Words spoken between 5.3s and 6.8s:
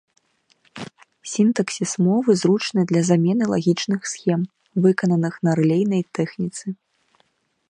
на рэлейнай тэхніцы.